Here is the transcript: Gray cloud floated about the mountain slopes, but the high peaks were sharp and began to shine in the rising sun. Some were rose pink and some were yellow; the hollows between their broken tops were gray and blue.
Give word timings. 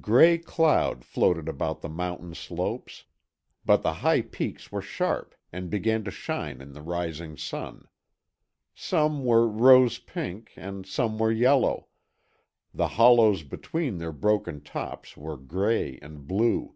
Gray 0.00 0.38
cloud 0.38 1.04
floated 1.04 1.48
about 1.48 1.82
the 1.82 1.88
mountain 1.88 2.34
slopes, 2.34 3.04
but 3.64 3.82
the 3.82 3.92
high 3.92 4.22
peaks 4.22 4.72
were 4.72 4.82
sharp 4.82 5.36
and 5.52 5.70
began 5.70 6.02
to 6.02 6.10
shine 6.10 6.60
in 6.60 6.72
the 6.72 6.82
rising 6.82 7.36
sun. 7.36 7.86
Some 8.74 9.24
were 9.24 9.46
rose 9.46 9.98
pink 10.00 10.52
and 10.56 10.84
some 10.84 11.16
were 11.16 11.30
yellow; 11.30 11.86
the 12.74 12.88
hollows 12.88 13.44
between 13.44 13.98
their 13.98 14.10
broken 14.10 14.64
tops 14.64 15.16
were 15.16 15.36
gray 15.36 16.00
and 16.02 16.26
blue. 16.26 16.74